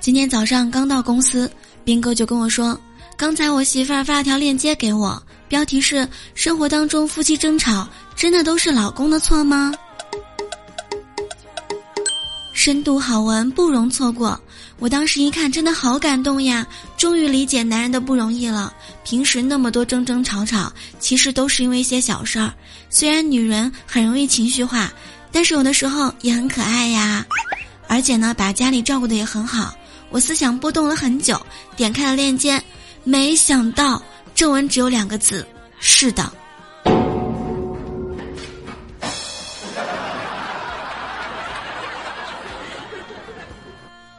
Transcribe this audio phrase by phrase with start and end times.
[0.00, 1.50] 今天早上刚到公司，
[1.84, 2.78] 斌哥就跟我说
[3.18, 9.70] ：“刚才我媳妇儿发了条链接给我，标题是‘生活当中夫妻争吵真的都是老公的错吗？’
[12.54, 14.40] 深度好文不容错过。
[14.78, 16.66] 我当时一看，真的好感动呀！
[16.96, 18.72] 终于理解男人的不容易了。
[19.04, 22.54] 平时那么多争争吵吵，其实都是因为一些小事儿。
[22.88, 24.90] 虽然女人很容易情绪化，
[25.30, 27.26] 但是有的时候也很可爱呀。
[27.86, 29.74] 而且呢，把家里照顾的也很好。”
[30.10, 31.40] 我思想波动了很久，
[31.76, 32.62] 点开了链接，
[33.04, 34.02] 没想到
[34.34, 35.46] 正文只有两个字：
[35.78, 36.30] 是的，